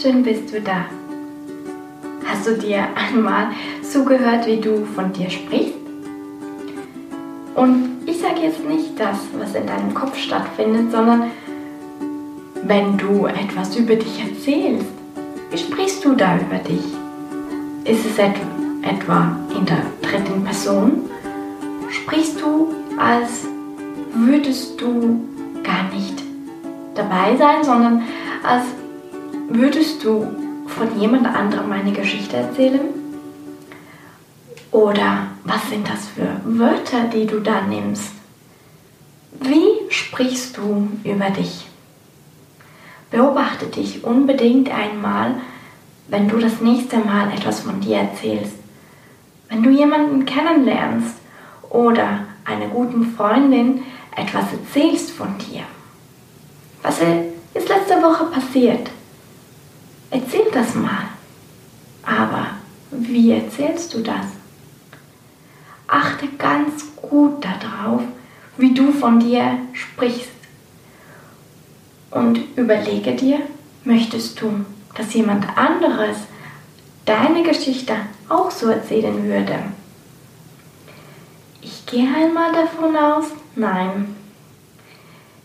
[0.00, 0.84] schön bist du da.
[2.24, 3.48] Hast du dir einmal
[3.82, 5.74] zugehört, wie du von dir sprichst?
[7.56, 11.24] Und ich sage jetzt nicht das, was in deinem Kopf stattfindet, sondern
[12.62, 14.86] wenn du etwas über dich erzählst,
[15.50, 16.84] wie sprichst du da über dich?
[17.84, 21.10] Ist es etwa in der dritten Person?
[21.90, 22.68] Sprichst du,
[22.98, 23.46] als
[24.14, 25.20] würdest du
[25.64, 26.22] gar nicht
[26.94, 28.02] dabei sein, sondern
[28.44, 28.64] als
[29.48, 30.26] würdest du
[30.66, 32.80] von jemand anderem eine Geschichte erzählen?
[34.70, 38.12] Oder was sind das für Wörter, die du da nimmst?
[39.40, 41.66] Wie sprichst du über dich?
[43.10, 45.36] Beobachte dich unbedingt einmal,
[46.08, 48.56] wenn du das nächste Mal etwas von dir erzählst.
[49.48, 51.16] Wenn du jemanden kennenlernst
[51.70, 53.82] oder einer guten Freundin
[54.14, 55.62] etwas erzählst von dir.
[56.82, 58.90] Was ist letzte Woche passiert?
[60.10, 61.08] Erzähl das mal.
[62.02, 62.46] Aber
[62.90, 64.26] wie erzählst du das?
[65.86, 68.02] Achte ganz gut darauf,
[68.56, 70.30] wie du von dir sprichst.
[72.10, 73.40] Und überlege dir,
[73.84, 76.16] möchtest du, dass jemand anderes
[77.04, 77.94] deine Geschichte
[78.28, 79.58] auch so erzählen würde?
[81.60, 84.16] Ich gehe einmal davon aus, nein.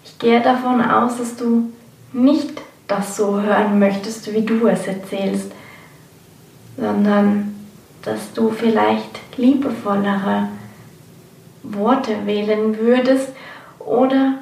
[0.05, 1.71] Ich gehe davon aus, dass du
[2.13, 5.51] nicht das so hören möchtest, wie du es erzählst,
[6.77, 7.55] sondern
[8.01, 10.49] dass du vielleicht liebevollere
[11.63, 13.29] Worte wählen würdest
[13.79, 14.39] oder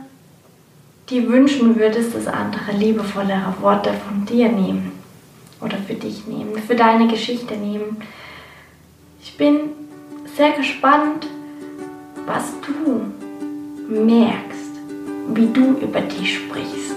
[1.09, 4.92] dir wünschen würdest, dass andere liebevollere Worte von dir nehmen
[5.59, 7.97] oder für dich nehmen, für deine Geschichte nehmen.
[9.22, 9.59] Ich bin
[10.36, 11.28] sehr gespannt,
[12.25, 13.02] was du
[13.94, 14.72] merkst,
[15.34, 16.91] wie du über dich sprichst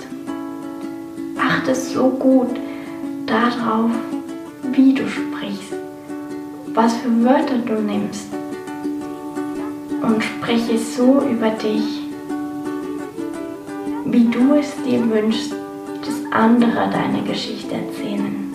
[1.64, 2.60] achtest so gut
[3.24, 3.90] darauf,
[4.72, 5.72] wie du sprichst,
[6.74, 8.26] was für Wörter du nimmst
[10.02, 12.02] und spreche so über dich,
[14.04, 15.54] wie du es dir wünschst,
[16.02, 18.52] dass andere deine Geschichte erzählen.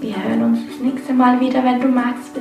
[0.00, 2.39] Wir hören uns das nächste Mal wieder, wenn du magst.